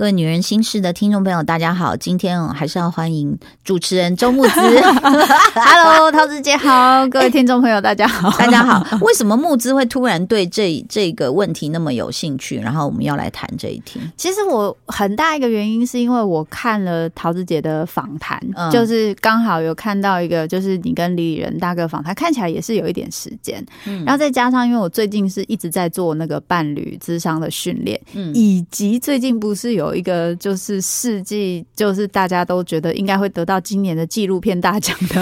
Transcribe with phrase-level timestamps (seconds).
[0.00, 1.94] 各位女人心事的听众朋友，大家好！
[1.94, 4.54] 今天还是要欢迎主持人周木子。
[5.54, 8.96] Hello，桃子姐好，各位听众朋友大家好， 大家好。
[9.02, 12.56] 为什么木子会突然对这这个问题那么有兴趣？
[12.56, 14.00] 然后我们要来谈这一题。
[14.16, 18.40] 其实我很大一个原因是因为我看了桃子姐的访谈，
[18.72, 23.62] 就是刚好有看到一个，就是你跟李李仁大哥访谈，看起来也是有一点时间。
[24.06, 28.00] 然后再加上，因为我最近是一直在做那个伴侣智商的训练，
[28.32, 29.89] 以及最近不是有。
[29.90, 35.14] 有一个就是世纪，就是大家都觉得应该会得到今年的纪录片大奖的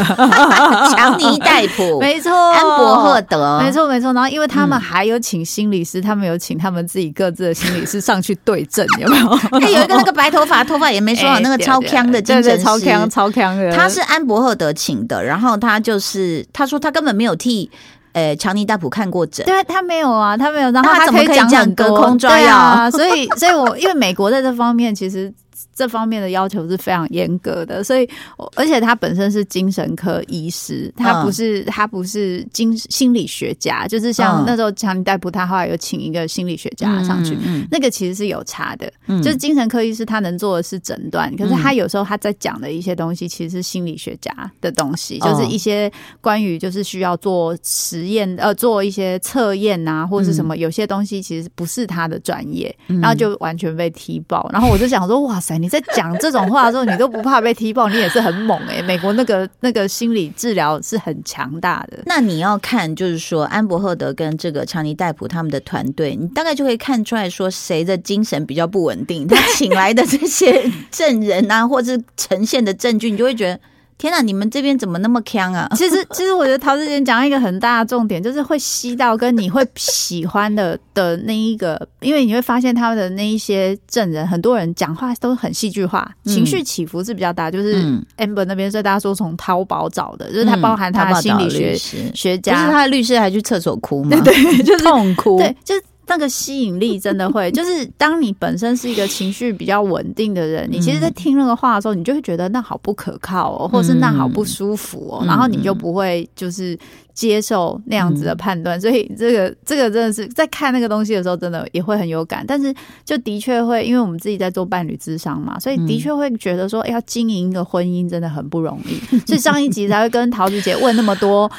[0.94, 4.12] 强尼戴普， 没错，安博赫德，没错没错。
[4.12, 9.28] 然后因为他们还有请心理师，他们有请他们自己各自的心理师上去对证，有没有？
[9.28, 17.70] 还 有一个那个白头发，头发也没说好， 那个超强的精神超强超强的，他是安博赫德请的，然后他就是他说他根本没有替。
[18.12, 25.32] 呃，乔尼戴普看过诊，对他没有啊，他没有，然后他可以讲很隔空抓药，所以，所以我因为美国在这方面其实。
[25.78, 28.08] 这方面的要求是非常严格的，所以
[28.56, 37.38] 而且他本身是精神科医师，他不是他不是精心理学家，就是像那时候强尼戴普，他后来有请一个心理学家上去，
[37.70, 45.88] 那个其实是有差的，就是精神科医师他能做的是诊断，可是他有时候他在讲的一些东西，其实是心理学家的东西，就是一些
[46.20, 55.67] 关于就是需要做实验呃做一些测验啊，或是什么，有些东西其实不是他的专业，然后就完全被踢爆，然后我就想说，哇塞，你。
[55.68, 58.82] 在讲这种话的时候，你都不怕被踢爆，你也是很猛哎！
[58.82, 61.98] 美国那个那个心理治疗是很强大的。
[62.06, 69.26] 那你要看，就是说安伯赫德跟这个强尼戴普他们的团队，你大概就可以看出来说谁的精神比较不稳定。
[69.26, 73.60] 他请来的这些证人啊，或者呈现的证据，你就会觉得。
[73.98, 75.68] 天哪，你们这边怎么那么强啊？
[75.74, 87.50] 其实，其实我觉得陶子姐讲一个很大的重点，就是会吸到跟你会喜欢的的那一个，因为你会发现他们的那一些证人，很多人讲话都很戏剧化，情绪起伏是比较大。
[87.50, 87.82] 就是
[88.18, 91.76] Amber 那边，所以大家说从淘宝找的，就是他包含他的心理学
[92.14, 94.16] 学家，就是他的律师还去厕所哭吗？
[94.22, 95.82] 对，就是痛哭，对，就是。
[96.08, 106.76] 那个吸引力真的会， 就是当你本身是一个情绪比较稳定的人，你其实，在听那个话的时候，你就会觉得那好不可靠哦，或是那好不舒服哦，然后你就不会就是
[107.18, 108.78] 接受那样子的判断。
[108.80, 112.44] 所以，这个这个真的是在看那个东西的时候，真的也会很有感。
[112.46, 112.72] 但是，
[113.04, 119.18] 就的确会，因为我们自己在做伴侣智商嘛，所以的确会觉得说，要经营一个婚姻真的很不容易。
[119.26, 121.50] 所以上一集才会跟桃子姐问那么多。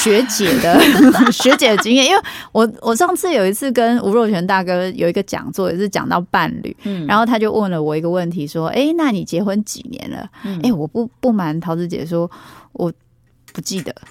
[0.00, 0.80] 学姐的
[1.32, 2.22] 学姐的经验，因为
[2.52, 6.74] 我我上次有一次跟吴若权大哥有一个讲座，也是讲到伴侣，
[7.08, 10.24] 然后他就问了我一个问题，说：“哎，那你结婚几年了？”
[10.62, 12.30] 哎，我不不瞒桃子姐说，
[12.74, 12.92] 我
[13.52, 14.06] 不记得啊，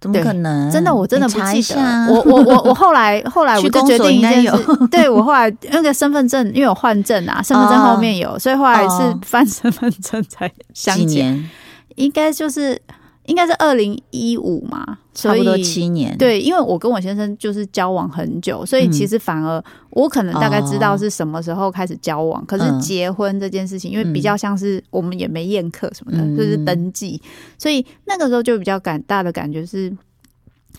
[0.00, 0.70] 怎么可能？
[0.70, 2.06] 真的，我真的不记得。
[2.08, 11.48] 我我我我后来 后来我就决定一件事，对我后来那个身份证，因为我换证啊，身份证后面有，所以后来是翻身份证才相见，
[11.96, 12.80] 应该就是。
[13.28, 16.16] 应该是二零一五嘛，差不多七年。
[16.16, 22.42] 对，因为我跟我先生就是交往很久，所以其实反而我可能大概知道是什么时候开始交往。
[22.46, 27.20] 可是结婚这件事情，因为比较像是我们也没宴客什么的，就是登记，
[27.58, 29.94] 所以那个时候就比较感大的感觉是，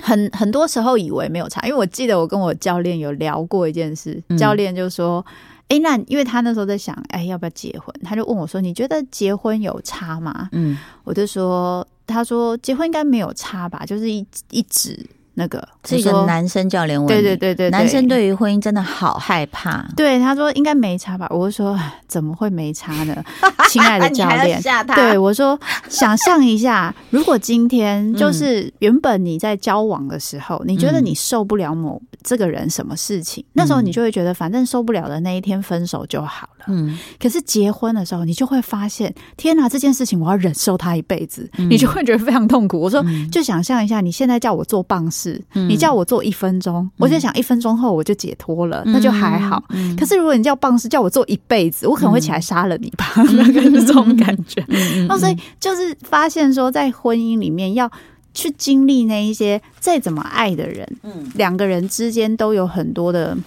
[0.02, 1.62] 很很多时候以为没有差。
[1.68, 5.24] 因为我记得我跟我教练有聊过一件事，教练就说
[5.70, 11.86] ：“哎，那因为他那时候在想，哎，要不要结婚？”他就问我说：“你觉得结婚有差吗？”嗯，我就说。
[12.10, 15.06] 他说结婚应该没有差吧，就是一一直
[15.40, 18.20] 那个是一个男生教练问，对对对对，男生对。
[18.20, 19.82] 于婚姻真的好害怕。
[19.96, 23.16] 对，他说应该没差吧，我说怎么会没差呢？
[23.70, 24.62] 亲爱的教练，
[24.94, 25.58] 对我说
[25.88, 36.66] 想象一下， 如果今天就是原本你在交往的时候，你觉得你受不了某这个人什么事情，那时候你就会觉得反正受不了的那一天分手就好了。
[36.68, 42.80] 嗯，可是结婚的时候，你就会发现，天哪，这件事情我要忍受他一辈子，你就会觉得非常痛苦。
[42.80, 49.64] 我说，就想象一下，你现在叫我做棒事，你叫我做一分钟，我就想一分钟后我就解脱了，那就还好。
[49.98, 54.64] 可是如果你叫棒是，叫我做一辈子，我可能会起来杀了你吧， 那个是这种感觉。
[55.08, 57.92] 那所以就是发现说，在婚姻里面要
[58.34, 63.38] 去经历那一些再怎么爱的人，嗯，两个人之间都有很多的。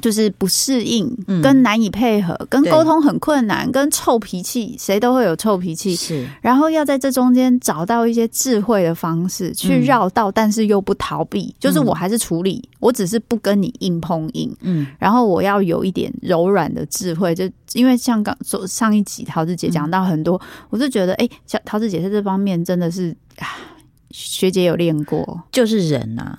[0.00, 1.10] 就是不适应，
[1.42, 5.94] 跟难以配合，跟沟通很困难，跟臭脾气，谁都会有臭脾气。
[5.96, 11.54] 是，然后要在这中间找到一些智慧的方式去绕道，但是又不逃避。
[11.58, 14.54] 就是我还是处理，我只是不跟你硬碰硬。
[14.60, 20.40] 嗯，然后我要有一点柔软的智慧，就因为像刚上上一集桃子姐讲到很多，
[20.70, 23.16] 我就觉得，哎，小桃子姐在这方面真的是
[24.10, 26.36] 学姐有练过，就是人呐。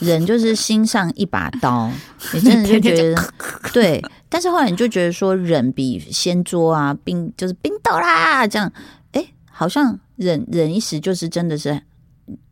[0.00, 1.90] 人就是心上一把刀，
[2.32, 3.32] 你真的就觉得
[3.72, 8.72] 对，但是后来你就觉得说忍比掀桌啊，冰就是冰斗啦，这样，
[9.12, 11.80] 哎，好像忍忍一时就是真的是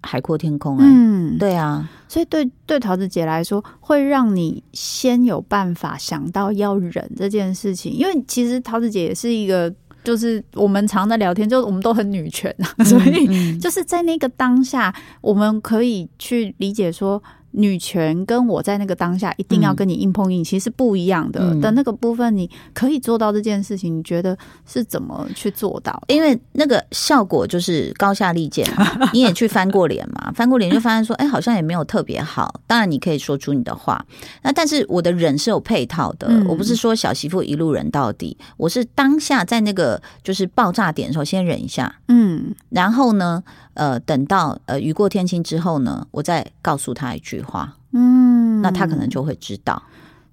[0.03, 0.85] 海阔天空哎。
[0.87, 9.73] 嗯，对啊，所以对对桃子姐来说，会让你先有办法想到要忍这件事情，因为其实桃子姐也是一个。
[10.05, 17.21] 就是我们常在聊天，就我们都很女权啊， 所以就是在那个当下，我们可以去理解说。
[17.57, 21.55] 女权跟我在那个当下一定要跟你硬碰硬，其实不一样的。
[21.61, 24.37] 的那个部分，你可以做到这件事情，你觉得
[24.67, 26.03] 是怎么去做到？
[26.09, 28.69] 因为那个效果就是高下立见。
[29.15, 30.31] 你也去翻过脸嘛？
[30.35, 32.61] 翻过脸就发现说，哎，好像也没有特别好。
[32.67, 34.05] 当然，你可以说出你的话。
[34.43, 38.37] 那但是我的忍是有配套的，我不是说小媳妇一路忍到底。
[38.59, 43.43] 我是当下在那个就是爆炸点的时候先忍一下，嗯，然后呢？
[43.77, 49.83] 呃，等到呃雨过天晴之后呢，我再告诉他一句话，嗯，那他可能就会知道。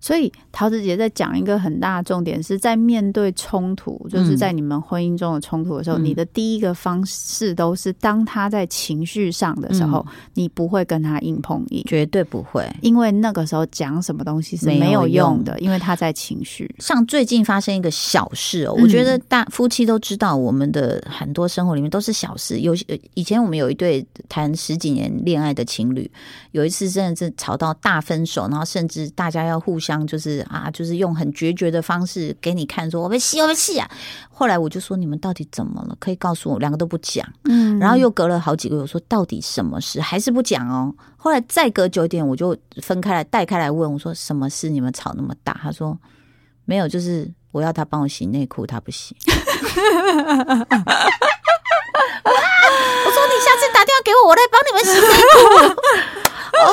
[0.03, 16.69] 所以桃子姐在讲一个很大的重点，是在面对冲突，就是在你们婚姻中的冲突的时候，你的第一个方式都是当他在情绪上的时候，你不会跟他硬碰硬，绝对不会，因为那个时候讲什么东西是没有用的，因为他在情绪。
[16.79, 22.59] 像最近发生一个小事哦，我觉得大夫妻都知道，我们的很多生活里面都是小事。
[22.59, 22.75] 有
[23.13, 26.11] 以前我们有一对谈十几年恋爱的情侣，
[26.51, 29.92] 有一次真的是吵到大分手，然后甚至大家要互相。
[30.07, 33.89] 就是啊，就是用很决绝的方式给你看，说我被戏，我被戏啊！
[34.29, 35.95] 后来我就说，你们到底怎么了？
[35.99, 36.59] 可以告诉我？
[36.59, 37.77] 两个都不讲，嗯。
[37.79, 39.99] 然后又隔了好几个月，我说到底什么事？
[40.01, 40.93] 还是不讲哦。
[41.17, 44.69] 后来再隔久一点，我就分开来带开来问，我说什么事？
[44.69, 45.59] 你们吵那么大？
[45.61, 45.97] 他说
[46.65, 49.15] 没有，就是我要他帮我洗内裤，他不洗。
[49.25, 49.31] 我
[53.11, 55.37] 说你下次打电话给我，我来帮你们洗内裤。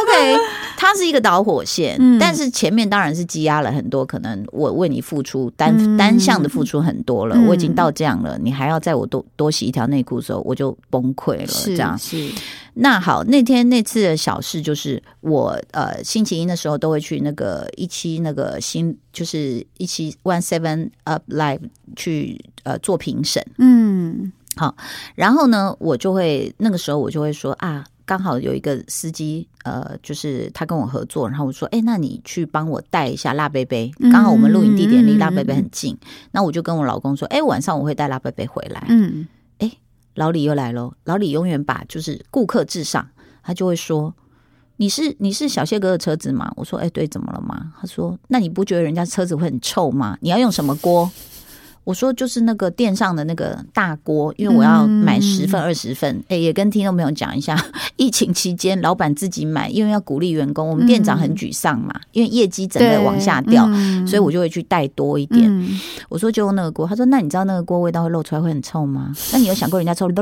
[0.02, 0.59] OK。
[0.82, 11.52] 它是一个导火线，但是前面当然是积压了很多，可能我为你付出单单向的付出很多了，我已经到这样了，你还要在我多多洗一条内裤的时候，我就崩溃了。
[11.66, 11.98] 这样。
[11.98, 12.30] 是。
[12.72, 21.60] 那好，那天那次的小事就是我呃星期一的时候都会去那个一期那个新就是一期 One Seven Up Live
[21.94, 24.74] 去呃做评审，嗯，好，
[25.14, 27.84] 然后呢我就会那个时候我就会说啊。
[28.10, 33.88] 刚好有一个司机，呃，就是他跟我合作，然后我说，哎，那你去帮我带一下辣贝贝。
[34.10, 35.96] 刚好我们录影地点离辣贝贝很近，
[36.32, 38.84] 那我就跟我老公说，哎，晚上我会带辣贝贝回来。
[38.88, 39.28] 嗯，
[39.58, 39.70] 哎，
[40.16, 43.08] 老李又来了，老李永远把就是顾客至上，
[43.44, 44.12] 他就会说，
[44.78, 46.52] 你是你是小谢哥的车子吗？
[46.56, 47.72] 我说，哎，对，怎么了吗？
[47.80, 50.18] 他说，那你不觉得人家车子会很臭吗？
[50.20, 51.08] 你要用什么锅？
[51.90, 57.60] 我说就是那个店上的那个大锅，因为我要买十份二十份，哎，也跟听众朋友讲一下，
[57.96, 63.68] 疫情期间老板自己买，因为要鼓励员工，我们店长很沮丧嘛，因为业绩整个往下掉，
[64.06, 65.68] 所以我就会去带多一点。
[66.08, 69.12] 我说就用那个锅，他说那你知道那个锅味道会漏出来会很臭吗？
[69.32, 70.08] 那你有想过人家臭？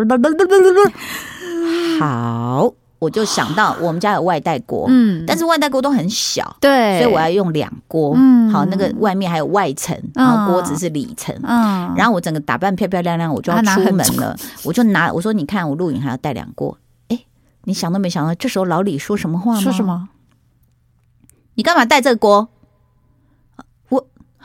[2.01, 2.73] 好。
[2.99, 16.77] 我就想到我们家有外带锅，嗯，但是外带锅都很小，对，所以我要用两锅，嗯，好，那个外面还有外层，然后锅子是里层，嗯，然后我整个打扮漂漂亮亮，我就要出门了， 我就拿我说你看我录影还要带两锅，
[17.09, 17.21] 哎，
[17.65, 19.61] 你想都没想到，这时候老李说什么话吗？
[19.61, 20.09] 说什么？
[21.55, 22.49] 你干嘛带这个锅？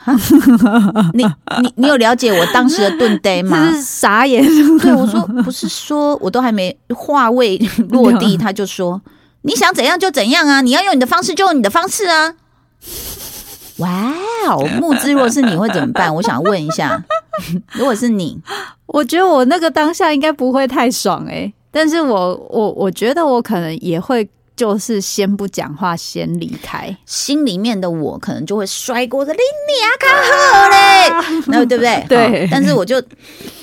[1.14, 1.24] 你
[1.62, 3.72] 你你有了解我当时的盾呆吗？
[3.82, 4.44] 傻眼。
[4.80, 7.56] 对我说，不是说我都还没话未
[7.90, 9.00] 落地，他就说
[9.42, 10.60] 你想怎样就怎样啊！
[10.60, 12.34] 你要用你的方式就用你的方式啊！
[13.78, 14.12] 哇
[14.48, 16.14] 哦，木之，如果是你会怎么办？
[16.14, 17.02] 我想问一下，
[17.72, 18.40] 如果是你，
[18.86, 24.28] 我觉得我那个当下应该不会太爽哎，但是我我我觉得我可能也会。
[24.56, 26.96] 就是先不讲话，先离开。
[27.06, 32.04] 心里面的我可能就会摔锅子，你你啊，看好嘞，那对不对？
[32.08, 32.48] 对。
[32.50, 33.02] 但是我就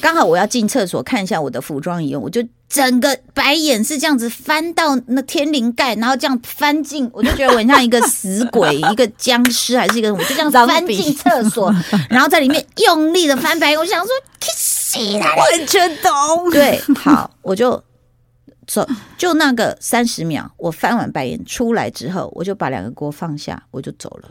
[0.01, 11.73] 刚好我要进厕所看一下我的服装仪容，我就整个白眼是这样子翻到那天灵盖，然后这样翻进，我就觉得我像一个死鬼，一个僵尸还是一个，我就这样翻进厕所，
[12.09, 13.79] 然后在里面用力的翻白眼。
[13.79, 14.11] 我想说，
[15.37, 16.49] 完全懂。
[16.51, 17.81] 对，好，我就。
[18.71, 18.87] 走，
[19.17, 24.29] 就那个三十秒，我翻完白眼出来之后，我就把两个锅放下，我就走了。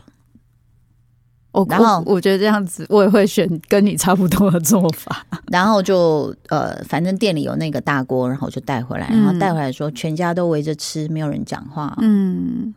[1.51, 5.23] 我然后我觉得这样子，我也会选跟你差不多的做法。
[5.51, 11.95] 然后就呃，反正店里有那个大锅，然后就带回来，然后带回来说全家都围着吃，没有人讲话。
[12.01, 12.73] 嗯，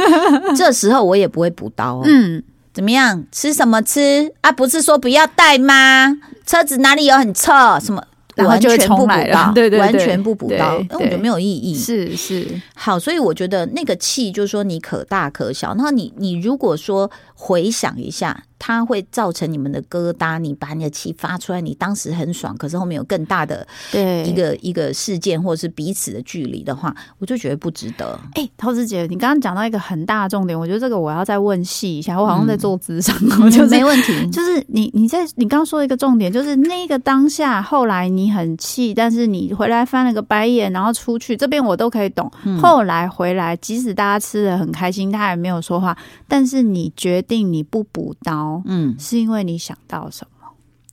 [0.54, 2.02] 这时候我也不会补刀。
[2.04, 2.42] 嗯，
[2.74, 3.24] 怎么样？
[3.32, 4.52] 吃什么吃啊？
[4.52, 6.18] 不是说不要带吗？
[6.44, 7.52] 车子哪里有很臭？
[7.80, 8.02] 什么？
[8.44, 11.74] 完全不补刀， 对对，完全不补刀，那我觉得没有意义。
[11.74, 15.68] 是是，好，所以我觉得那个气就是说你可大可小。
[15.74, 18.44] 然后你你如果说回想一下。
[18.58, 28.18] 它会造成你们的疙瘩，你把你的气发出来，你当时很爽，可是后面有更大的对一个一个事件，或者是彼此的距离的话，我就觉得不值得。
[28.34, 32.20] 哎，陶子姐，你刚刚讲到一个很大的重点，我觉得这个我要再问细一下。
[32.20, 33.14] 我好像在做智商，
[33.50, 34.30] 就没问题。
[34.30, 42.30] 就是你你在你刚刚说一个重点，就是那个当下，后来你很气，但是你回来翻了个白眼，然后出去这边我都可以懂。
[42.60, 45.96] 后来回来，即使大家吃的很开心，他也没有说话，
[46.26, 48.45] 但是你决定你不补刀。
[48.64, 50.48] 嗯，是因为你想到什么？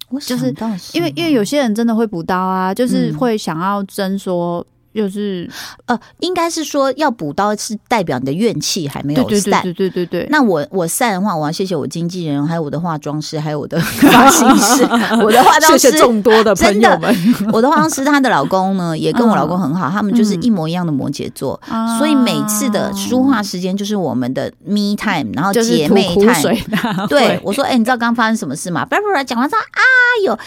[0.10, 0.54] 我就是
[0.94, 4.66] 因为因为有些人真的会补刀啊，就是会想要争说。
[4.94, 5.50] 就是
[5.86, 10.28] 呃，应该是说要补刀是代表你的怨气还没有散，对对对对对。
[10.30, 14.84] 那我我散的话，我要谢谢我经纪人，还有我的化妆师，还有我的 发型师，
[15.24, 17.16] 我的化妆师众多的朋友们。
[17.52, 21.60] 我的化妆师她的老公呢，也跟我老公很好，他们就是一模一样的摩羯座，
[21.98, 27.08] 所以每次的梳化时间就是我们的 me time，然后姐妹 time。
[27.08, 28.86] 对，我说，哎，你知道刚发生什么事吗？
[28.86, 29.82] 不不不，讲完之后，啊
[30.24, 30.38] 有，要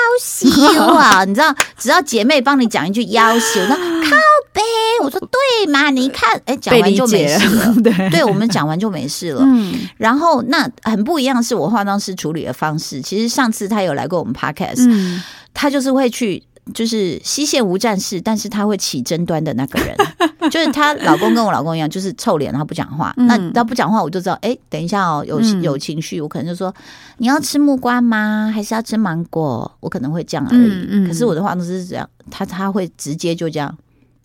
[0.22, 0.48] 死
[0.96, 1.24] 啊！
[1.24, 3.95] 你知道，只要姐妹帮你讲一句要 死，那。
[4.02, 4.16] 靠
[4.52, 4.60] 背，
[5.02, 5.88] 我说对嘛？
[5.90, 7.74] 你看，哎，讲完就没事了。
[7.82, 9.40] 对，对我们讲完就没事了。
[9.44, 13.00] 嗯，然后那很不一样，是我化妆师处理的方式。
[13.00, 15.20] 其实上次他有来过我们 podcast，
[15.54, 16.42] 他就是会去。
[16.74, 19.96] 就是西线无战事，但是他会起争端的那个人，
[20.50, 23.14] 就是她老公跟我老公一样，就是臭脸，然后不讲话。
[23.18, 26.74] 那他不讲话，我就知道，哎，等一下哦，有有情绪，我可能就说
[27.18, 28.50] 你要吃木瓜吗？
[28.52, 29.70] 还是要吃芒果？
[29.78, 31.06] 我可能会这样而已。
[31.06, 33.72] 可是我的话都是这样，他他会直接就这样，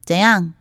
[0.06, 0.54] 怎样？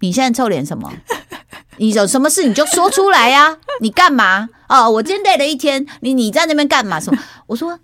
[0.00, 0.92] 你现在臭脸什么？
[1.78, 3.56] 你有什么事你就说出来呀？
[3.80, 4.48] 你干嘛？
[4.68, 7.00] 哦，我今天累了一天，你你在那边干嘛？
[7.00, 7.20] 什么？
[7.48, 7.78] 我说。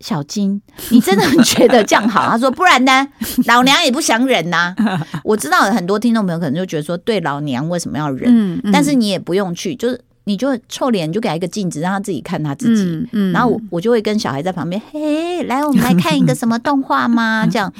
[0.00, 0.60] 小金，
[0.90, 2.28] 你真的觉得这样好？
[2.28, 3.08] 他说：“不然呢？
[3.46, 4.74] 老娘也不想忍呐。”
[5.24, 13.08] 我知道很多听众朋友可能就觉得说：“对老娘为什么要忍？”但是你也不用去，就是你就臭脸，就给他一个镜子，让他自己看他自己。
[13.32, 17.72] 然后我我就会跟小孩在旁边：“嘿，来，我们来看一个什么动画吗？”这样。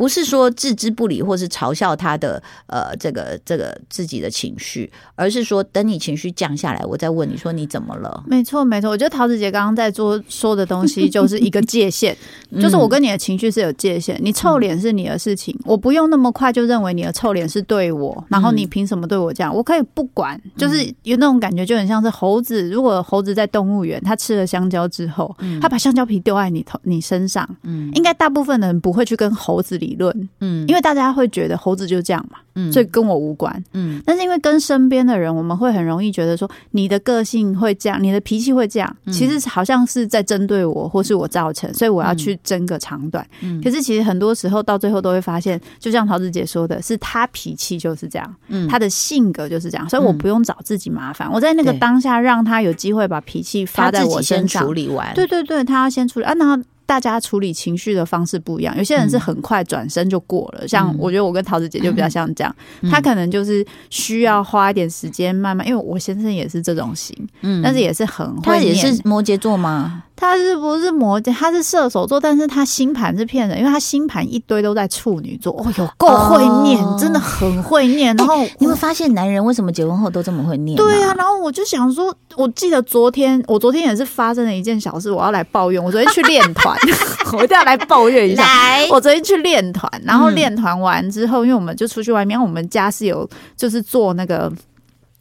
[0.00, 8.24] 不是说置之不理，或是嘲笑他的呃这个这个自己的情绪，而是说等你情绪降下来，我再问你说你怎么了？
[8.26, 12.16] 没错没错，我觉得桃子姐刚刚在做说的东西就是一个界限，
[12.58, 19.54] 就是我跟你的情绪是有界限，你臭脸是你的事情，我不用那么快就认为你的臭脸是对我，然后你凭什么对我这样？
[19.54, 29.89] 我可以不管，就是有那种感觉，就很像是猴子，如果猴子在动物园，它吃了香蕉之后，它把香蕉皮丢在你头你身上，嗯，应该大部分人不会去跟猴子理。
[29.90, 43.26] 理论，嗯，因为大家会觉得猴子就这样嘛，嗯，所以跟我无关，嗯，但是因为跟身边的人，我们会很容易觉得说你的个性会这样，你的脾气会这样，其实好像是在针对我，或是我造成，所以我要去争个长短。
[43.40, 54.62] 嗯，可是其实很多时候到最后都会发现，就像桃子姐说的，是他脾气就是这样，嗯，他的性格就是这样，所以我不用找自己麻烦，我在那个当下让他有机会把脾气发在我身上。
[54.62, 56.60] 处理完，对对对，他要先处理啊，那。
[56.90, 62.52] 大家处理情绪的方式不一样，有些人是很快转身就过了，像我觉得我跟桃子姐就比较像这样，
[62.90, 70.02] 她可能就是需要花一点时间慢慢，因为我先生也是这种型，嗯，但是也是很他也是摩羯座吗？
[70.20, 71.32] 他是不是摩羯？
[71.32, 75.50] 他是射手座，但是他星盘是骗人，因为他星盘一堆都在处女座。
[75.54, 78.14] 哦，哟够会念，真的很会念。
[78.16, 80.76] 然后你会发现，男人为什么结婚后都这么会念？
[80.76, 85.82] 对啊，然后我就想说，我记得昨天，我昨天也是发生了一件小事，我要来抱怨。
[85.82, 86.76] 我昨天去练团，
[87.32, 88.44] 我一定要来抱怨一下。
[88.90, 94.52] 我昨天去练团，然后练团完之后，因为我们就出去外面，我们家是有就是做那个。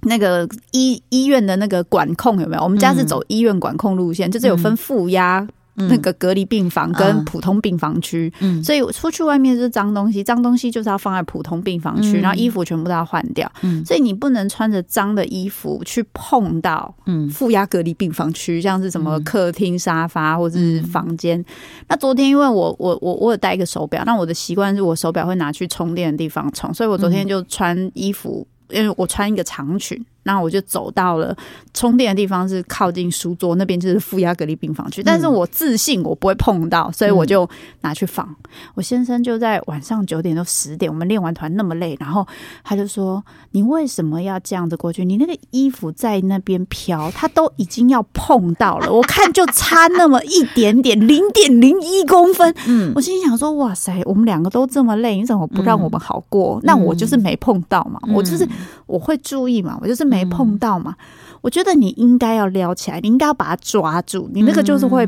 [0.04, 2.64] 那个医医院的那个管控有没有？
[2.64, 8.32] 我们家是走医院管控路线，就是有分负压那个隔离病房跟普通病房区。
[8.40, 13.50] 嗯，所以出去外面是脏东西，脏东西就是要放在普通病房区，然后衣服全部都要换掉。
[13.62, 21.44] 嗯，所以你不能穿着脏的衣服去碰到嗯负压隔离病房区，像是什么客厅沙发或者是房间。
[21.88, 28.46] 那昨天因为我我我我有带一个手表，那我的习惯是我手表会拿去充电的地方充，所以我昨天就穿衣服。
[28.70, 30.04] 因为我穿一个长裙。
[30.24, 31.36] 那我就走到了
[31.74, 35.02] 充电的地方，是靠近书桌那边，就是负压隔离病房区。
[35.02, 37.50] 但是我自信我不会碰到，所以我就
[37.82, 38.28] 拿去放。
[38.76, 42.28] 我先生就在晚上九点到十点，我们练完团那么累，然后
[42.64, 45.06] 他就说：“你为什么要这样子过去？
[45.06, 56.60] 你那个衣服在那边飘，他都已经要碰到了，我看就差那么一点点，零点零一公分。”嗯，我心想说：“哇塞，我们两个都这么累，你怎么不让我们好过？
[56.64, 58.46] 那我就是没碰到嘛，我就是
[58.86, 60.96] 我会注意嘛，我就是。”没碰到嘛？
[61.42, 64.30] 我觉得你应该要撩起来，你应该要把它抓住。
[64.34, 65.08] 你那个就是会，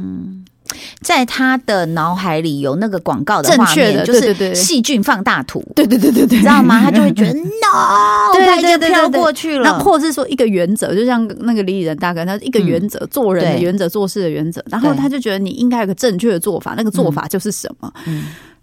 [1.02, 6.80] 在他的脑海里有那个广告的画面，就是细菌放大图，对对对对对，知道吗？
[6.80, 9.64] 他就会觉得 no，他已经飘过去了。
[9.66, 17.92] 那或者是说一个原则，就像那个李李仁大哥，他一个原则，做人的原则，做事的原则，然后他就觉得你应该有个正确的做法，那个做法就是什么？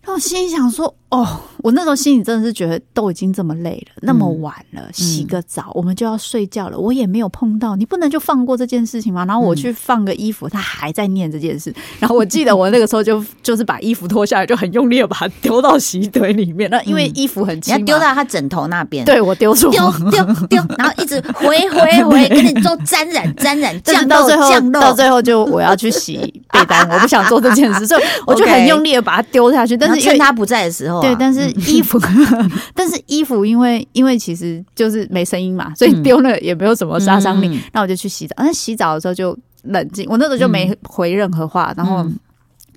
[0.09, 0.95] 然后心里想说。
[1.11, 1.27] 哦，
[1.63, 6.79] 我那时候心里真的是觉得都已经这么累了，那么晚了，洗个澡我们就要睡觉了。
[6.79, 9.25] 我也没有碰到，你不能就放过这件事情吗？
[9.25, 11.75] 然后我去放个衣服，他还在念这件事。
[11.99, 16.69] 然后我记得我那个时候就就是把衣服脱下来，就很用力的把它丢到洗衣堆里面。
[16.69, 19.03] 那因为衣服很轻，丢到他枕头那边。
[19.07, 26.19] 对我丢出，丢丢丢，然后一直回回回，跟你做沾染沾染，降到最后降到最后就我要去洗
[26.53, 29.75] 被单，我不想做这件事，所以我就很 用力的把它丢下去。
[29.75, 31.99] 但是趁他不在的时候，对，但是衣服，
[32.75, 37.61] 但是衣服，因为因为其实就是没声音嘛，所以丢了也没有什么杀伤力。
[37.73, 42.07] 那我就去洗澡，但洗澡的时候就冷静，我那时候就没回任何话，然后。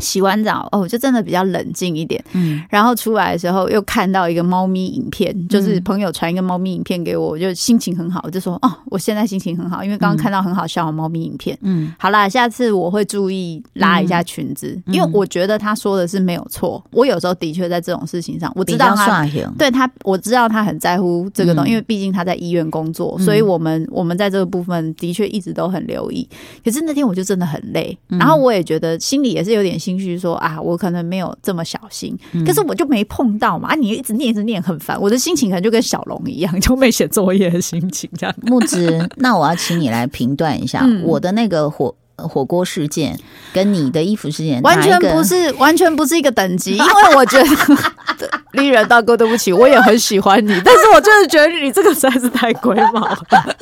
[0.02, 2.22] 洗完澡哦，就真的比较冷静一点。
[2.34, 11.58] 嗯，然后出来的时候又看到一个猫咪影片，就是朋友传一个猫咪影片给我，我就心情很好，我就说哦，我现在心情很好，因为刚刚看到很好笑的猫咪影片。
[11.62, 16.84] 嗯，好啦，下次我会注意拉一下裙子，因为我觉得他说的是没有错。
[16.92, 19.24] 我有时候的确在这种事情上，我知道他
[19.58, 26.28] 对他，我知道他很在乎这个东西，因为毕竟他在医院工作，所以我们我们在这个部分的确一直都很留意。
[26.66, 29.91] 可是那天我就真的很累，然后我也觉得心里也是有点心。
[29.98, 33.70] 情绪说啊，我可能没有这么小心，可是我就没碰到嘛。
[33.70, 35.00] 啊，你一直念，一直念，很烦。
[35.00, 38.36] 我的心情可能就跟小龙一样，就没写作业的心情这样。
[38.44, 43.18] 木子，那我要请你来评断一下我的那个火火锅事件
[43.54, 46.72] 跟你的衣服事件，完全不是，完全不是一个等级。
[46.78, 48.41] 因为我觉得。
[48.54, 53.18] 丽人大哥，对不起，我也很喜欢你，但是我就是觉得你这个实在是太龟毛了。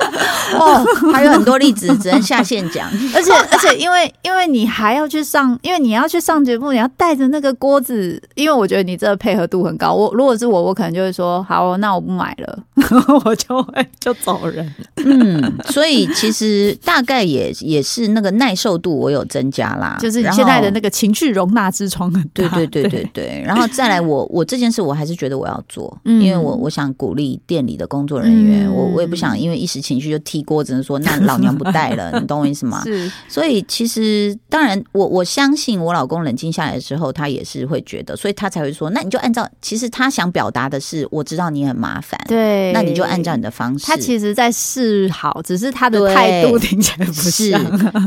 [0.58, 2.88] 哦，还有很多例子，只能下线讲。
[3.14, 8.20] 而且而且，因为因为你还要去上，因为你要去上节目，你要带着那个锅子。
[8.34, 9.92] 因为我觉得你这个配合度很高。
[9.92, 12.58] 我如果是我，我可能就会说，好，那我不买了，
[13.24, 14.74] 我就会就走人。
[14.96, 22.48] 嗯，所以其实大概也也是那个耐受度我有增加啦，就是你现在的那个情绪容纳之窗很大。
[22.48, 24.79] 对对对对对，然后再来，我我这件事。
[24.80, 32.82] 我还是觉得我要做，因为我我想鼓励店里的工作人员，我我也不想因为一时情绪就踢锅，只能说那老娘不带了，你懂我意思吗？
[32.84, 43.86] 是，所以其实当然，我我相信我老公冷静下来之后，他也是会觉得，所以他才会说，那你就按照，其实他想表达的是，我知道你很麻烦，对，那你就按照你的方式。
[43.86, 47.50] 他其实在示好，只是他的态度听起来不是。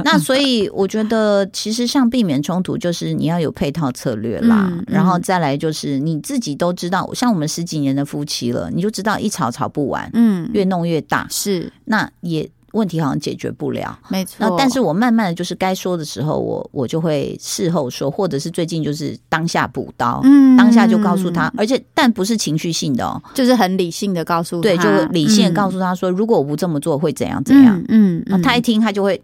[0.03, 6.73] 那所以我觉得，其实像避免冲突，就是你要有配套策略啦，然后再来就是你自己都。
[6.73, 11.71] 知道，像我们十几年的夫妻了，你就知道一吵吵不完，嗯，越弄越大，是。
[11.85, 14.37] 那也问题好像解决不了，没错。
[14.39, 29.21] 那但是我慢慢的就是该说的时候，我我就会事后说，或者是最近就是当下补刀，嗯，当下就告诉他，而且但不是情绪性的哦，就是很理性的告诉，对，就理性的告诉他说，如果我不这么做会怎样怎样，嗯，他一听他就会。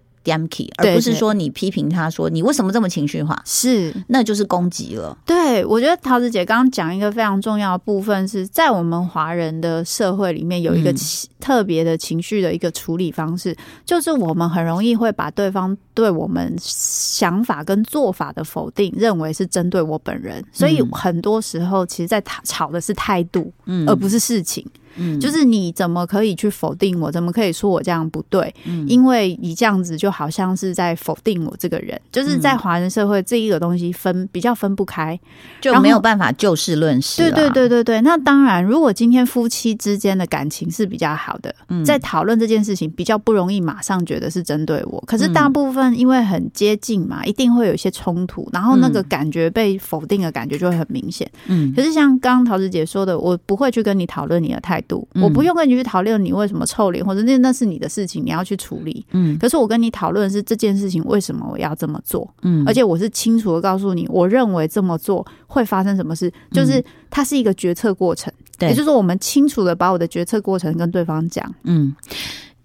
[0.78, 3.94] 而不是说你批评他说你为什么这么情绪化，是。
[4.08, 5.18] 那就是攻击了。
[5.26, 10.94] 对，我觉得桃子姐刚刚讲一个非常重要的部分，是在我们华人的社会里面有一个
[11.40, 13.56] 特别的情绪的一个处理方式，
[13.86, 24.66] 就是我们很容易会把对方对我们想法跟做法的否定，认为是针对我本人，所以很多时候其实在吵的是态度，嗯，而不是事情。
[24.96, 27.12] 嗯，就是你怎么可以去否定我？
[27.12, 28.54] 怎么可以说我这样不对？
[28.66, 32.00] 嗯，因为你这样子就好像是在否定我这个人。
[32.12, 35.20] 就是在华人社会，这一个东西分比较分不开，
[35.62, 37.22] 就没有办法就事论事。
[37.22, 38.02] 对对对对对。
[38.02, 41.54] 那当然，如果今天夫妻之间的感情是比较好的，
[41.86, 45.04] 在讨论这件事情比较不容易马上觉得是针对我。
[45.06, 51.30] 可是大部分因为很接近嘛，一定会有一些冲突，然后那个感觉被否定的感觉就会很明显。
[51.48, 51.74] 嗯。
[51.76, 54.79] 可是像刚刚桃子姐说的，我不会去跟你讨论你的态
[55.22, 59.06] 我不用跟你去讨论你为什么臭脸，或者那那是你的事情，你要去处理。
[59.12, 62.30] 嗯，可是我跟你讨论是这件事情为什么我要这么做。
[62.42, 68.32] 嗯，而且我是清楚的告诉你，我认为这么做会发生什么事，就是它是一个决策过程。
[68.58, 71.54] 对，也就是说，我们清楚的把我的决策过程跟对方讲。
[71.64, 71.96] 嗯。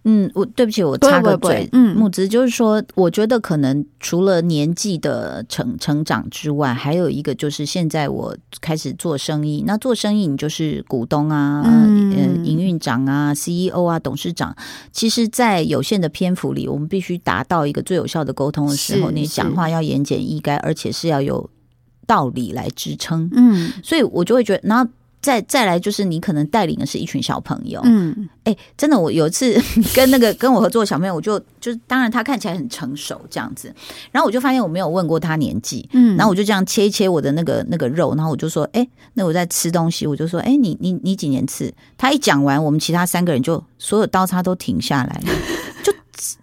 [0.05, 1.67] 嗯，我对不起，我插个嘴。
[1.73, 9.65] 嗯，木子就是说，我觉得可能除了年纪的成成长之外，还有一个就是现在我开始做生意。
[9.67, 14.55] 那做生意，你就是股东啊，嗯，营运长啊，CEO 啊，董事长。
[14.93, 21.49] 其实，在有限的篇幅里，我们必须达到一个最有效的沟通的时候，你讲话要言简意赅，而且是要有
[22.07, 23.31] 道理来支撑。
[23.33, 24.91] 嗯，所以我就会觉得，然后。
[25.25, 29.59] 再再来就是你可能带领的是一群小朋友，嗯，哎，真的，我有一次
[29.97, 33.75] 跟那个跟我合作的小朋友，我就就是当然他看起来很成熟这样子，
[34.13, 41.73] 然后我就发现我没有问过他年纪，嗯，然后我就这样切一切我的那个那个肉，然后我就说，哎，那我在吃东西，我就说，哎，你你你几年次？
[41.97, 45.33] 他一讲完，我们其他三个人就所有刀叉都停下来了，
[45.83, 45.91] 就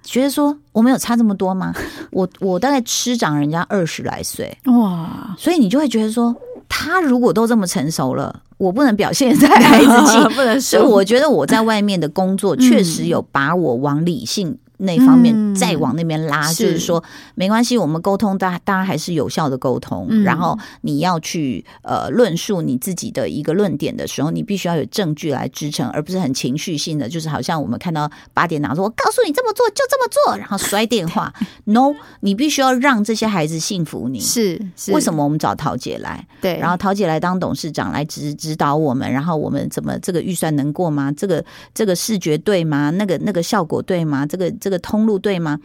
[0.01, 1.71] 觉得说我没有差这么多吗？
[2.09, 4.57] 我我大概吃长人家二十来岁。
[4.65, 6.35] 哇，所以你就会觉得说。
[6.73, 14.57] 他如果都这么成熟了，我不能表现在孩子气，不能是我觉得我在外面的工作确实有把我往理性。
[14.81, 17.03] 那方面再往那边拉，就是说
[17.35, 20.07] 没关系，我们沟通，大大家还是有效的沟通。
[20.23, 31.33] 然后你要去呃论述你自己的一个论点的时候，你必须要有证据来支撑，而不是很情绪性的，就是好像我们看到八点档说“我告诉你这么做就这么做”， 然后摔电话。
[31.65, 34.19] No，你必须要让这些孩子信服你。
[34.19, 36.25] 是为什么我们找陶姐来？
[36.41, 41.11] 对，然后陶姐来当董事长来指指导我们，然后我们怎么这个预算能过吗？
[41.11, 42.89] 这个这个视觉对吗？
[42.91, 44.25] 那个那个效果对吗？
[44.25, 45.59] 这个这个通路对吗？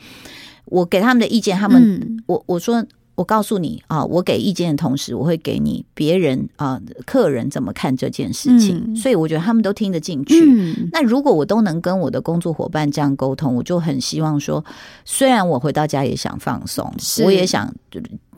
[0.66, 2.84] 我给他们的意见，他们我我说
[3.16, 10.88] 我告诉你啊，我给意见的同时，我会给你别人啊客人怎么看这件事情，所以我觉得他们都听得进去。
[10.92, 14.64] 那如果我都能跟我的工作伙伴这样沟通，我就很希望说，
[15.04, 16.92] 虽然我回到家也想放松，
[17.24, 17.74] 我也想。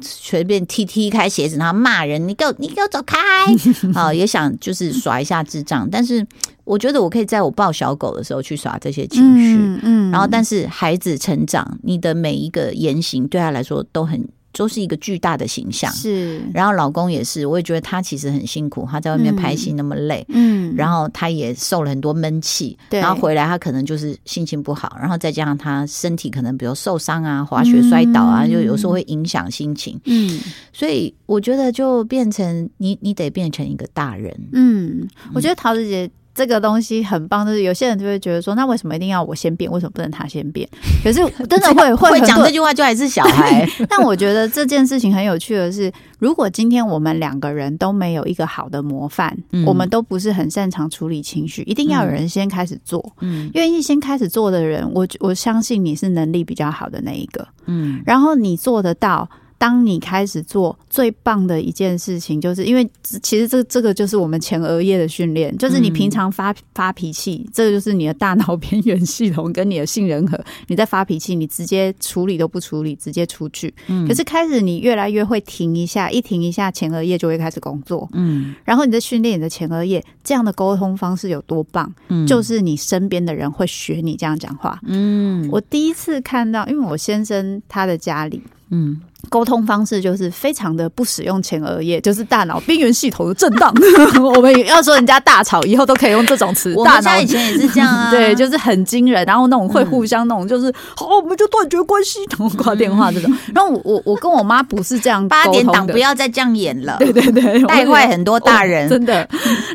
[0.00, 3.18] 随便踢踢开鞋子，然后骂人，你给我，你给我走开！
[3.94, 6.24] 啊，也想就是耍一下智障，但是
[6.62, 14.24] 我觉得我可以在我抱小狗的时候去耍这些情绪，嗯，然后但是孩子成长，你的每一个言行对他来说都很。
[14.52, 16.40] 都是一个巨大的形象，是。
[16.52, 20.74] 然后老公也是，我也觉得他其实很辛苦，他在外面拍戏那么累，嗯。
[20.76, 23.00] 然后他也受了很多闷气，对。
[23.00, 30.40] 然后回来他可能就是心情不好，然后再加上他身体可能比如受伤啊、滑雪摔倒啊，就有时候会影响心情，嗯。
[30.72, 35.06] 所以我觉得就变成你，你得变成一个大人，嗯。
[35.34, 36.10] 我觉得桃子姐。
[36.38, 39.68] 这个东西很棒，就是有些人就会觉得说，那为什么一定要我先变？
[39.72, 40.68] 为什么不能他先变？
[41.02, 43.68] 可是真的会 会讲这句话就还是小孩。
[43.90, 53.12] 但我觉得这件事情很有趣的是，如果今天我们两个人都没有一个好的模范，我们都不是很擅长处理情绪，一定要有人先开始做。
[53.20, 57.48] 嗯，愿意先开始做的人，我我相信你是能力比较好的那一个。
[57.66, 59.28] 嗯，然后你做得到。
[59.58, 73.74] 当你开始做最棒的一件事情，就是因为其实这这个就是我们前额叶的训练，就是你平常发发脾气，这个就是你的大脑边缘系统跟你的杏仁核，你在发脾气，你直接处理都不处理，直接出去。
[73.88, 74.06] 嗯。
[74.06, 78.08] 可是开始你越来越会停一下，一停一下，前额叶就会开始工作。
[78.12, 78.54] 嗯。
[78.64, 81.92] 然后你在训练你的前额叶，这样的沟通方式有多棒？
[82.06, 82.24] 嗯。
[82.26, 84.78] 就是你身边的人会学你这样讲话。
[84.86, 85.48] 嗯。
[85.50, 88.40] 我第一次看到，因为我先生他的家里，
[88.70, 89.00] 嗯。
[89.28, 93.72] 沟通方式就是非常的不使用前额叶，就是大脑边缘系统的震荡。
[94.34, 96.74] 我们要说人家大吵，以后都可以用这种词。
[96.84, 99.24] 大家以前也是这样啊， 对，就是很惊人。
[99.26, 103.30] 然后那种会互相那种，就是好，我们就断绝关系，然后挂电话这种。
[103.54, 106.96] 然后我我我跟我妈不是这样八点档，不要再这样演了。
[106.98, 109.28] 对对对，带坏很多大人，真的。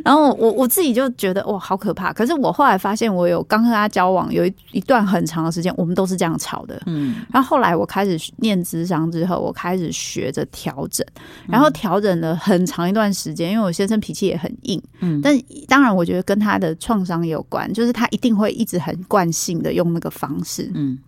[0.04, 2.12] 然后我我自己就觉得哇，好可怕。
[2.12, 6.82] 可是我后来发现，我有刚跟他交往有一一段很长的时间，我们都是这样吵的。
[6.86, 7.16] 嗯。
[7.32, 10.23] 然后后来我开始念智商之后，我开始学。
[10.23, 11.06] 学着调整，
[11.47, 13.51] 然后调整了很长一段时间。
[13.51, 20.99] 因为我先生脾气也很硬，嗯，但当然我觉得跟他的创伤有关，就是他一定会一直很惯性的用那个方式，嗯。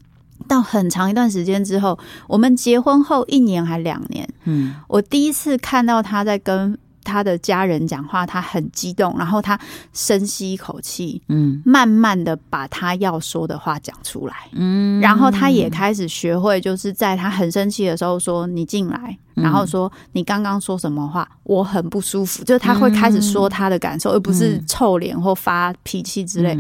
[0.50, 6.78] 到很长一段时间之后，我们结婚后一年还两年，嗯，我第一次看到他在跟。
[7.06, 9.58] 他的家人讲话，他很激动，然后他
[9.94, 21.28] 深吸一口气，嗯，慢慢的把他要说的话讲出来，嗯，然后他也开始学会，就是在他很生气的时候说：“你进来。”然后说：“你刚刚说什么话？
[21.44, 26.58] 我很不舒服。”就是他会开始说他的感受，而不是臭脸或发脾气之类。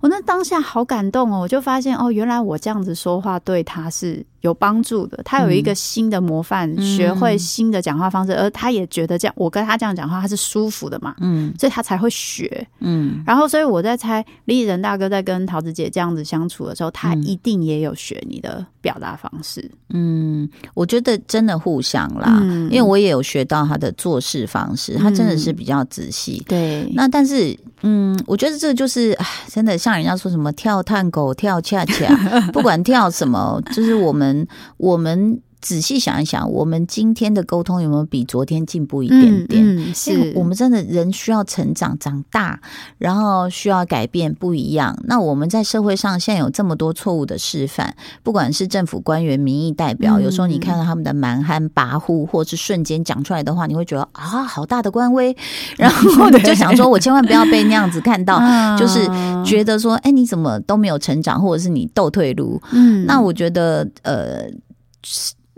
[0.00, 5.20] 我那当下好感动哦，我就发现哦，原来我这样子说话对他是有帮助的。
[5.24, 13.22] 他有一个新的模范，学会新的讲话方式，而他也觉得这样，我跟他这样讲话他是舒服的嘛，嗯，所以他才会学，嗯。
[13.26, 19.68] 然后，所以我在猜李仁大哥在跟桃子姐这样子相处的时候，他一定也有学你的表达方式。
[19.88, 26.42] 嗯，我觉得真的互相啦，因为我也有学到他的做事方式，他真的是比较仔细。
[26.46, 29.16] 对，那但是，嗯，我觉得这就是
[29.48, 29.78] 真的。
[29.86, 32.12] 像人家说什么跳探狗、跳恰恰，
[32.52, 34.44] 不管跳什么，就是我们
[34.78, 39.92] 我们仔细想一想，我们今天的沟通有没有比昨天进步一点点？
[39.92, 42.60] 是我们真的人需要成长、长大，
[42.98, 44.96] 然后需要改变，不一样。
[45.08, 55.36] 那我们在社会上现在有这么多错误的示范，不管是政府官员、民意代表，有时候你看到他们的蛮横跋扈，或是瞬间讲出来的话，你会觉得啊，好大的官威，
[55.76, 58.38] 然后你就想说，我千万不要被那样子看到，
[58.78, 59.04] 就是
[59.44, 62.62] 觉得说，哎，你怎么都没有成长，或者是你斗退路？
[62.70, 64.44] 嗯，那我觉得，呃。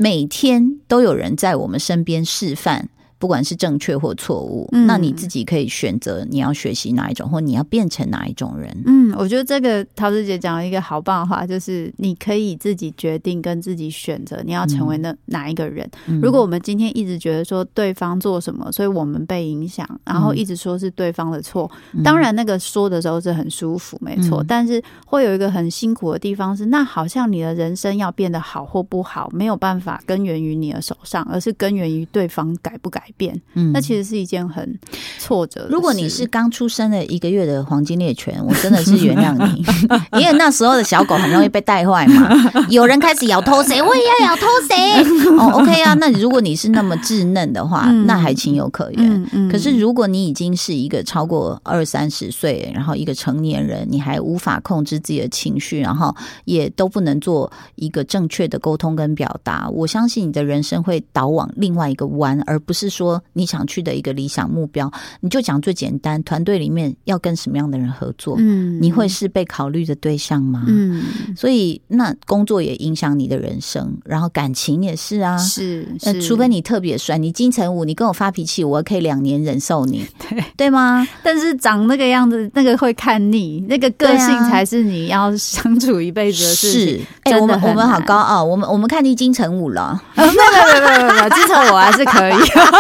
[0.01, 2.89] 每天都有人在我们身边示范。
[3.19, 8.71] 不管是正确或错误，那你自己可以选择你要学习哪一种，或你要变成哪一种人。
[8.87, 15.89] 嗯，我觉得这个陶子姐讲了一个好棒的话，就是你可以自己决定跟自己选择你要成为那哪一个人。
[16.23, 21.69] 如果我们今天一直觉得说对方做什么，所以我们被影响，然后一直说是对方的错，
[22.05, 24.45] 当然那个说的时候是很舒服，没错。
[24.47, 33.03] 但是会有一个很辛苦的地方是，那好像你的人生要变得好或不好，没有办法根源于你的手上，而是根源于对方改不改。
[33.17, 34.79] 变，嗯，那其实是一件很
[35.19, 35.67] 挫折。
[35.71, 39.65] 如果你是刚出生的一个月的黄金猎犬， 我真的是原谅你，
[40.21, 42.29] 因为那时候的小狗很容易被带坏嘛。
[42.69, 45.37] 有人开始咬偷谁，我也要咬偷谁。
[45.39, 49.49] 哦，OK 啊，那如果你是那么稚嫩的话，那还情有可原。
[49.51, 62.89] 可是如果你已经是一个超过二三十岁，然后一个成年人，你还无法控制自己的情绪，然后也都不能做一个正确的沟通跟表达，我相信你的人生会倒往另外一个弯，而不是。
[62.99, 68.35] 说你想去的一个理想目标，你就讲最简单，团队里面要跟什么样的人合作？
[68.39, 70.65] 嗯，你会是被考虑的对象吗？
[70.67, 71.05] 嗯，
[71.37, 81.07] 所以那工作也影响你的人生，然后感情也是啊，是，那除非你特别帅，你金城武，你跟我发脾气，我可以两年忍受你， 对对吗？
[81.23, 87.07] 但是长那个样子，那个会看腻，那个个性才是你要相处一辈子的事情。
[87.23, 92.35] 哎，我们我们好高傲，我们我们看腻金城武了， 没有没有没有没有，金城武还是可以。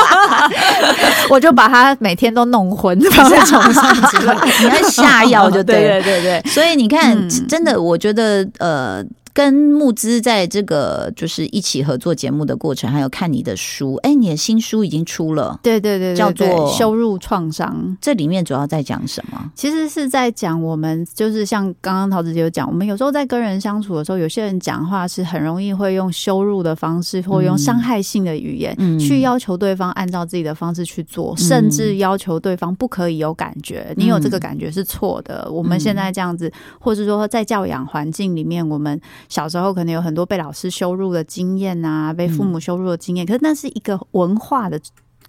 [1.31, 3.94] 我就把他每天都弄昏， 放在床上，
[4.61, 6.42] 你要下药就对对对对。
[6.51, 7.16] 所以你看，
[7.49, 9.05] 真的，我觉得呃。
[9.33, 17.75] 跟募资在这个就是一起合作节目的过程，还有看你的书，哎，你的新书已经出了，对对对，叫做《羞辱创伤》。
[18.01, 19.51] 这里面主要在讲什么？
[19.55, 33.93] 其实是在讲我们，就是像刚刚陶子姐有讲，我们有时候在跟人相处的时候，有些人讲话是很容易会用羞辱的方式，或用伤害性的语言去要求对方按照自己的方式去做，甚至要求对方不可以有感觉。
[33.97, 35.49] 你有这个感觉是错的。
[35.51, 39.01] 我们现在这样子，或者说在教养环境里面，我们。
[39.29, 44.81] 小时候可能有很多被老师羞辱的经验啊，被父母羞辱的经验，可是那是一个文化的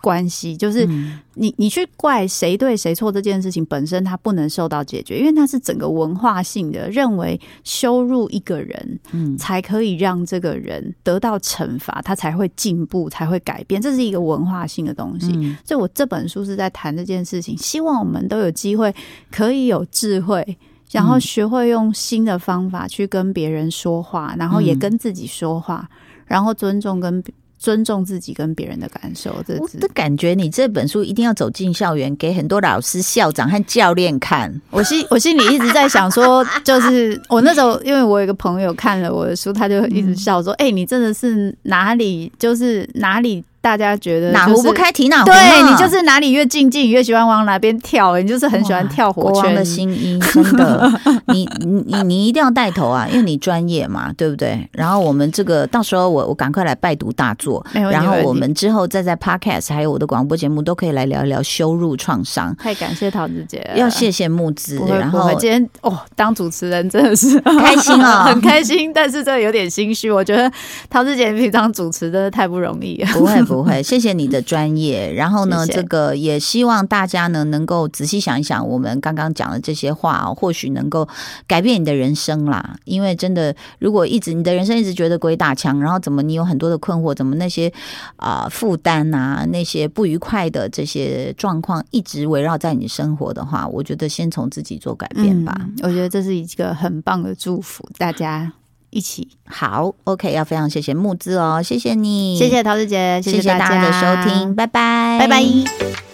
[0.01, 0.87] 关系，就是
[1.33, 15.27] 你你去怪谁对谁错这件事情本身，它不能受到解决，因为它是整个文化性的认为羞辱一个人，嗯，才可以让这个人得到惩罚，他才会进步，才会改变，这是一个文化性的东西。
[15.65, 18.95] 所以我这本书是在谈这件事情，希望我们都有机会
[19.29, 20.57] 可以有智慧。
[20.91, 25.87] 然后学会用新的方法去跟别人说话，然后也跟自己说话，
[26.25, 27.23] 然后尊重跟
[27.57, 29.35] 尊重自己跟别人的感受。
[29.59, 34.61] 我的感觉，你这本书一定要走进校园，给很多老师、校长和教练看。
[34.71, 50.89] 我心我心里一直在想说，就是我那时候，因为我有一个朋友看了我的书，他就一直笑说：“哎，你真的是哪里就是哪里。”大家觉得哪壶不开提哪壶，对你就是哪里越静静，越喜欢往哪边跳，你就是很喜欢跳火圈的新衣，真的，
[51.27, 54.65] 你你你你一定要带头啊，因为你专业嘛，对不对？
[54.71, 62.55] 然后我们这个到时候我我赶快来拜读大作，然后我们之后再在 podcast 还有我的广播节目都可以来聊一聊羞辱创伤。
[62.55, 70.49] 太感谢桃子姐，要谢谢木子，然后今天哦当主持人真的是开心啊， 很开心，但是这有点心虚，我觉得
[70.89, 73.48] 桃子姐平常主持真的太不容易，不会。
[73.49, 75.11] 不会， 谢谢你的专业。
[75.13, 81.07] 然后呢，这个也希望大家呢能够仔细想一想，我们刚刚讲的这些话哦，或许能够
[81.47, 82.75] 改变你的人生啦。
[82.85, 87.71] 因为真的，如果一直你的人生一直觉得鬼打墙，然后怎么你有很多的困惑，怎么那些
[88.17, 95.59] 啊负担啊，那些不愉快的这些状况一直围绕在你生活的话，我觉得先从自己做改变吧。
[95.81, 98.53] 我觉得这是一个很棒的祝福，大家。
[98.89, 99.29] 一起。
[99.45, 106.08] 好，OK，要非常谢谢木子哦，谢谢你，谢谢桃子姐，谢谢大家的收听，拜拜，拜拜。